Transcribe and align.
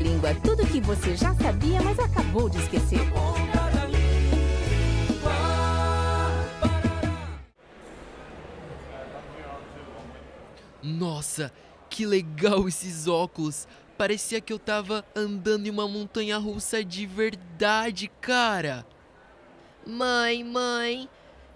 Língua. 0.00 0.34
Tudo 0.42 0.66
que 0.66 0.80
você 0.80 1.16
já 1.16 1.34
sabia, 1.34 1.80
mas 1.82 1.98
acabou 1.98 2.48
de 2.48 2.58
esquecer. 2.58 3.00
Nossa, 10.82 11.52
que 11.90 12.06
legal 12.06 12.68
esses 12.68 13.08
óculos! 13.08 13.66
Parecia 13.98 14.40
que 14.40 14.52
eu 14.52 14.58
tava 14.58 15.04
andando 15.14 15.66
em 15.66 15.70
uma 15.70 15.88
montanha 15.88 16.36
russa 16.36 16.84
de 16.84 17.06
verdade, 17.06 18.08
cara. 18.20 18.86
Mãe, 19.86 20.44
mãe, 20.44 21.08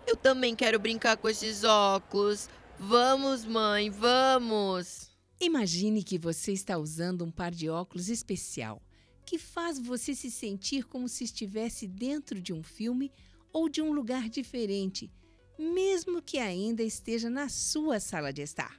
eu 0.07 0.17
também 0.17 0.57
quero 0.57 0.79
brincar 0.79 1.19
com 1.19 1.29
esses 1.29 1.65
óculos. 1.65 2.49
Vamos, 2.79 3.45
mãe, 3.45 3.91
vamos. 3.91 5.10
Imagine 5.43 6.03
que 6.05 6.19
você 6.19 6.53
está 6.53 6.77
usando 6.77 7.25
um 7.25 7.31
par 7.31 7.51
de 7.51 7.71
óculos 7.71 8.11
especial 8.11 8.83
que 9.25 9.39
faz 9.39 9.79
você 9.79 10.15
se 10.15 10.31
sentir 10.31 10.85
como 10.85 11.09
se 11.09 11.25
estivesse 11.25 11.89
dentro 11.89 12.43
de 12.43 12.53
um 12.53 12.63
filme 12.63 13.11
ou 13.51 13.67
de 13.67 13.81
um 13.81 13.91
lugar 13.91 14.29
diferente, 14.29 15.11
mesmo 15.59 16.21
que 16.21 16.37
ainda 16.37 16.83
esteja 16.83 17.31
na 17.31 17.49
sua 17.49 17.99
sala 17.99 18.35
de 18.35 18.43
estar. 18.43 18.79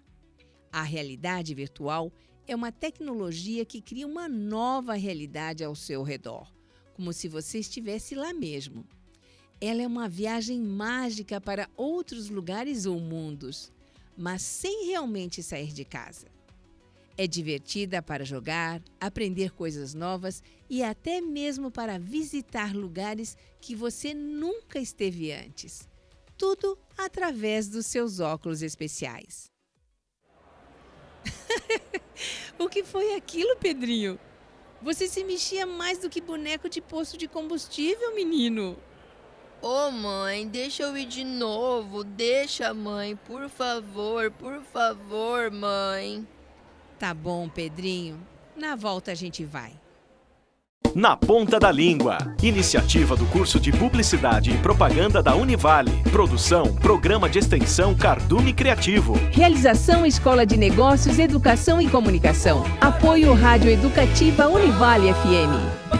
A 0.71 0.83
realidade 0.83 1.55
virtual 1.55 2.13
é 2.45 2.55
uma 2.55 2.71
tecnologia 2.71 3.65
que 3.65 3.81
cria 3.81 4.05
uma 4.05 4.29
nova 4.29 4.93
realidade 4.93 5.63
ao 5.63 5.73
seu 5.73 6.03
redor, 6.03 6.53
como 6.93 7.11
se 7.11 7.27
você 7.27 7.57
estivesse 7.57 8.13
lá 8.13 8.35
mesmo. 8.35 8.85
Ela 9.59 9.81
é 9.81 9.87
uma 9.87 10.07
viagem 10.07 10.61
mágica 10.61 11.41
para 11.41 11.67
outros 11.75 12.29
lugares 12.29 12.85
ou 12.85 12.99
mundos, 12.99 13.73
mas 14.15 14.43
sem 14.43 14.85
realmente 14.85 15.41
sair 15.41 15.73
de 15.73 15.83
casa. 15.83 16.27
É 17.21 17.27
divertida 17.27 18.01
para 18.01 18.25
jogar, 18.25 18.81
aprender 18.99 19.51
coisas 19.51 19.93
novas 19.93 20.41
e 20.67 20.81
até 20.81 21.21
mesmo 21.21 21.69
para 21.69 21.99
visitar 21.99 22.75
lugares 22.75 23.37
que 23.59 23.75
você 23.75 24.11
nunca 24.11 24.79
esteve 24.79 25.31
antes. 25.31 25.87
Tudo 26.35 26.75
através 26.97 27.69
dos 27.69 27.85
seus 27.85 28.19
óculos 28.19 28.63
especiais. 28.63 29.51
o 32.57 32.67
que 32.67 32.83
foi 32.83 33.13
aquilo, 33.13 33.55
Pedrinho? 33.57 34.19
Você 34.81 35.07
se 35.07 35.23
mexia 35.23 35.67
mais 35.67 35.99
do 35.99 36.09
que 36.09 36.19
boneco 36.19 36.67
de 36.67 36.81
poço 36.81 37.19
de 37.19 37.27
combustível, 37.27 38.15
menino. 38.15 38.75
Ô 39.61 39.67
oh, 39.67 39.91
mãe, 39.91 40.47
deixa 40.47 40.81
eu 40.81 40.97
ir 40.97 41.05
de 41.05 41.23
novo. 41.23 42.03
Deixa, 42.03 42.73
mãe, 42.73 43.15
por 43.15 43.47
favor, 43.47 44.31
por 44.31 44.63
favor, 44.63 45.51
mãe. 45.51 46.27
Tá 47.01 47.15
bom, 47.15 47.49
Pedrinho. 47.49 48.15
Na 48.55 48.75
volta 48.75 49.11
a 49.11 49.15
gente 49.15 49.43
vai. 49.43 49.71
Na 50.93 51.17
Ponta 51.17 51.59
da 51.59 51.71
Língua. 51.71 52.19
Iniciativa 52.43 53.15
do 53.15 53.25
curso 53.25 53.59
de 53.59 53.71
Publicidade 53.71 54.51
e 54.51 54.57
Propaganda 54.59 55.23
da 55.23 55.33
Univale. 55.33 55.91
Produção, 56.11 56.75
Programa 56.75 57.27
de 57.27 57.39
Extensão 57.39 57.95
Cardume 57.95 58.53
Criativo. 58.53 59.13
Realização 59.31 60.05
Escola 60.05 60.45
de 60.45 60.57
Negócios, 60.57 61.17
Educação 61.17 61.81
e 61.81 61.89
Comunicação. 61.89 62.63
Apoio 62.79 63.33
Rádio 63.33 63.71
Educativa 63.71 64.47
Univale 64.47 65.11
FM. 65.11 65.90